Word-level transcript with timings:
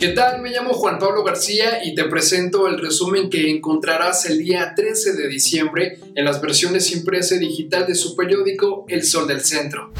¿Qué 0.00 0.08
tal? 0.08 0.40
Me 0.40 0.48
llamo 0.48 0.72
Juan 0.72 0.98
Pablo 0.98 1.22
García 1.22 1.84
y 1.84 1.94
te 1.94 2.04
presento 2.04 2.66
el 2.68 2.80
resumen 2.80 3.28
que 3.28 3.50
encontrarás 3.50 4.24
el 4.24 4.38
día 4.38 4.72
13 4.74 5.12
de 5.12 5.28
diciembre 5.28 5.98
en 6.14 6.24
las 6.24 6.40
versiones 6.40 6.90
impresa 6.96 7.34
y 7.34 7.40
digital 7.40 7.86
de 7.86 7.94
su 7.94 8.16
periódico 8.16 8.86
El 8.88 9.04
Sol 9.04 9.28
del 9.28 9.42
Centro. 9.42 9.92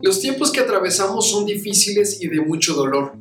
Los 0.00 0.20
tiempos 0.20 0.50
que 0.50 0.60
atravesamos 0.60 1.28
son 1.28 1.44
difíciles 1.44 2.22
y 2.22 2.28
de 2.28 2.40
mucho 2.40 2.72
dolor, 2.72 3.18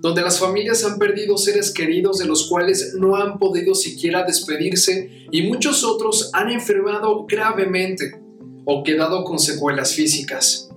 donde 0.00 0.22
las 0.22 0.38
familias 0.38 0.82
han 0.86 0.98
perdido 0.98 1.36
seres 1.36 1.70
queridos 1.70 2.16
de 2.16 2.24
los 2.24 2.48
cuales 2.48 2.94
no 2.94 3.16
han 3.16 3.38
podido 3.38 3.74
siquiera 3.74 4.24
despedirse 4.24 5.26
y 5.30 5.42
muchos 5.42 5.84
otros 5.84 6.30
han 6.32 6.50
enfermado 6.50 7.26
gravemente 7.26 8.22
o 8.64 8.82
quedado 8.82 9.22
con 9.24 9.38
secuelas 9.38 9.92
físicas. 9.92 10.71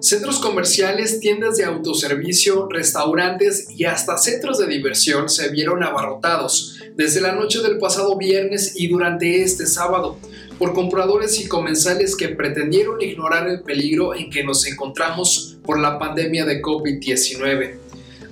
Centros 0.00 0.38
comerciales, 0.38 1.20
tiendas 1.20 1.56
de 1.56 1.64
autoservicio, 1.64 2.68
restaurantes 2.68 3.68
y 3.70 3.84
hasta 3.84 4.18
centros 4.18 4.58
de 4.58 4.66
diversión 4.66 5.28
se 5.28 5.48
vieron 5.50 5.82
abarrotados 5.82 6.78
desde 6.94 7.20
la 7.20 7.32
noche 7.32 7.60
del 7.60 7.78
pasado 7.78 8.18
viernes 8.18 8.74
y 8.76 8.88
durante 8.88 9.42
este 9.42 9.66
sábado 9.66 10.18
por 10.58 10.74
compradores 10.74 11.40
y 11.40 11.48
comensales 11.48 12.16
que 12.16 12.28
pretendieron 12.28 13.00
ignorar 13.00 13.48
el 13.48 13.62
peligro 13.62 14.14
en 14.14 14.30
que 14.30 14.44
nos 14.44 14.66
encontramos 14.66 15.58
por 15.64 15.80
la 15.80 15.98
pandemia 15.98 16.44
de 16.44 16.60
COVID-19 16.60 17.76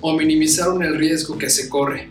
o 0.01 0.13
minimizaron 0.13 0.83
el 0.83 0.95
riesgo 0.95 1.37
que 1.37 1.49
se 1.49 1.69
corre. 1.69 2.09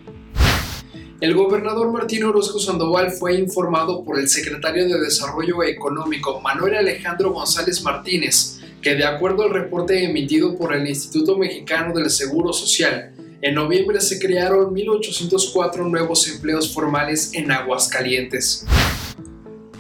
El 1.21 1.35
gobernador 1.35 1.93
Martín 1.93 2.25
Orozco 2.25 2.59
Sandoval 2.59 3.13
fue 3.13 3.35
informado 3.35 4.03
por 4.03 4.19
el 4.19 4.29
secretario 4.29 4.89
de 4.89 4.99
Desarrollo 4.99 5.63
Económico 5.63 6.41
Manuel 6.41 6.75
Alejandro 6.75 7.33
González 7.33 7.81
Martínez 7.83 8.59
que 8.83 8.97
de 8.97 9.05
acuerdo 9.05 9.45
al 9.45 9.51
reporte 9.51 10.05
emitido 10.05 10.57
por 10.59 10.75
el 10.75 10.89
Instituto 10.89 11.39
Mexicano 11.39 11.95
del 11.95 12.11
Seguro 12.11 12.53
Social, 12.53 13.15
en 13.41 13.55
noviembre 13.55 14.01
se 14.01 14.19
crearon 14.19 14.75
1.804 14.75 15.89
nuevos 15.89 16.29
empleos 16.29 16.75
formales 16.75 17.31
en 17.33 17.53
Aguascalientes. 17.53 18.67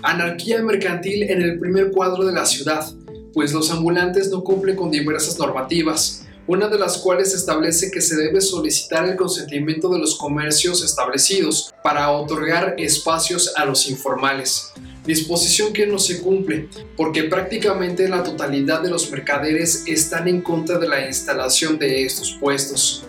Anarquía 0.03 0.63
mercantil 0.63 1.25
en 1.25 1.43
el 1.43 1.59
primer 1.59 1.91
cuadro 1.91 2.25
de 2.25 2.33
la 2.33 2.47
ciudad, 2.47 2.85
pues 3.33 3.53
los 3.53 3.73
ambulantes 3.73 4.31
no 4.31 4.45
cumplen 4.45 4.77
con 4.77 4.91
diversas 4.91 5.37
normativas, 5.37 6.25
una 6.47 6.69
de 6.69 6.79
las 6.79 6.99
cuales 6.99 7.35
establece 7.35 7.91
que 7.91 8.01
se 8.01 8.17
debe 8.17 8.41
solicitar 8.41 9.09
el 9.09 9.17
consentimiento 9.17 9.89
de 9.89 9.99
los 9.99 10.17
comercios 10.17 10.85
establecidos 10.85 11.73
para 11.83 12.11
otorgar 12.11 12.77
espacios 12.79 13.53
a 13.57 13.65
los 13.65 13.89
informales 13.91 14.73
disposición 15.05 15.73
que 15.73 15.87
no 15.87 15.99
se 15.99 16.21
cumple, 16.21 16.69
porque 16.97 17.25
prácticamente 17.25 18.09
la 18.09 18.23
totalidad 18.23 18.83
de 18.83 18.91
los 18.91 19.11
mercaderes 19.11 19.85
están 19.87 20.29
en 20.29 20.43
contra 20.43 20.79
de 20.79 20.89
la 20.89 21.07
instalación 21.07 21.79
de 21.79 22.05
estos 22.05 22.37
puestos. 22.41 23.05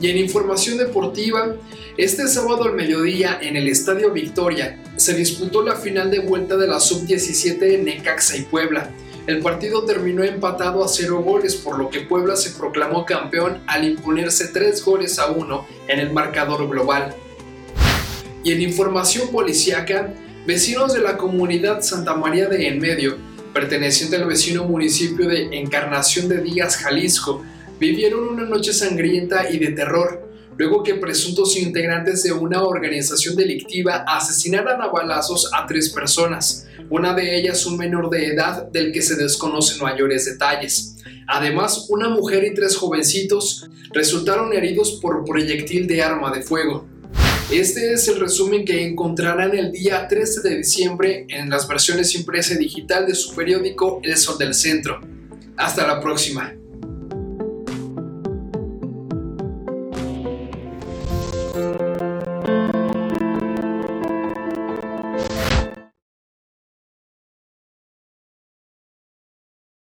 Y 0.00 0.10
en 0.10 0.18
información 0.18 0.76
deportiva, 0.76 1.56
este 1.96 2.28
sábado 2.28 2.64
al 2.64 2.74
mediodía 2.74 3.38
en 3.40 3.56
el 3.56 3.68
Estadio 3.68 4.12
Victoria 4.12 4.82
se 4.96 5.14
disputó 5.14 5.62
la 5.62 5.76
final 5.76 6.10
de 6.10 6.18
vuelta 6.18 6.56
de 6.56 6.66
la 6.66 6.78
Sub-17 6.78 7.62
en 7.74 7.86
Necaxa 7.86 8.36
y 8.36 8.42
Puebla. 8.42 8.90
El 9.26 9.40
partido 9.40 9.84
terminó 9.84 10.22
empatado 10.22 10.84
a 10.84 10.88
cero 10.88 11.22
goles, 11.22 11.56
por 11.56 11.78
lo 11.78 11.88
que 11.88 12.00
Puebla 12.00 12.36
se 12.36 12.50
proclamó 12.50 13.06
campeón 13.06 13.62
al 13.66 13.84
imponerse 13.84 14.48
tres 14.48 14.84
goles 14.84 15.18
a 15.18 15.30
uno 15.30 15.66
en 15.88 15.98
el 15.98 16.12
marcador 16.12 16.68
global. 16.68 17.14
Y 18.44 18.52
en 18.52 18.62
información 18.62 19.28
policíaca, 19.32 20.14
Vecinos 20.46 20.94
de 20.94 21.00
la 21.00 21.16
comunidad 21.16 21.82
Santa 21.82 22.14
María 22.14 22.46
de 22.46 22.68
Enmedio, 22.68 23.16
perteneciente 23.52 24.14
al 24.14 24.26
vecino 24.26 24.62
municipio 24.62 25.28
de 25.28 25.58
Encarnación 25.58 26.28
de 26.28 26.40
Díaz, 26.40 26.76
Jalisco, 26.76 27.44
vivieron 27.80 28.28
una 28.28 28.44
noche 28.44 28.72
sangrienta 28.72 29.50
y 29.50 29.58
de 29.58 29.72
terror, 29.72 30.30
luego 30.56 30.84
que 30.84 30.94
presuntos 30.94 31.56
integrantes 31.56 32.22
de 32.22 32.30
una 32.30 32.62
organización 32.62 33.34
delictiva 33.34 34.04
asesinaran 34.06 34.80
a 34.80 34.86
balazos 34.86 35.50
a 35.52 35.66
tres 35.66 35.90
personas, 35.90 36.68
una 36.90 37.12
de 37.12 37.36
ellas 37.36 37.66
un 37.66 37.76
menor 37.76 38.08
de 38.08 38.28
edad 38.28 38.68
del 38.68 38.92
que 38.92 39.02
se 39.02 39.16
desconocen 39.16 39.82
mayores 39.82 40.26
detalles. 40.26 40.94
Además, 41.26 41.86
una 41.88 42.08
mujer 42.08 42.44
y 42.44 42.54
tres 42.54 42.76
jovencitos 42.76 43.68
resultaron 43.92 44.52
heridos 44.52 45.00
por 45.02 45.24
proyectil 45.24 45.88
de 45.88 46.04
arma 46.04 46.30
de 46.30 46.42
fuego. 46.42 46.86
Este 47.50 47.92
es 47.92 48.08
el 48.08 48.18
resumen 48.18 48.64
que 48.64 48.84
encontrarán 48.84 49.56
el 49.56 49.70
día 49.70 50.08
13 50.08 50.40
de 50.40 50.56
diciembre 50.56 51.26
en 51.28 51.48
las 51.48 51.68
versiones 51.68 52.12
impresa 52.16 52.54
y 52.54 52.58
digital 52.58 53.06
de 53.06 53.14
su 53.14 53.36
periódico 53.36 54.00
El 54.02 54.16
Sol 54.16 54.36
del 54.36 54.52
Centro. 54.52 55.00
Hasta 55.56 55.86
la 55.86 56.00
próxima. 56.00 56.52